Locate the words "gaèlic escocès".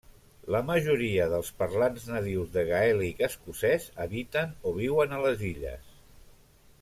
2.71-3.87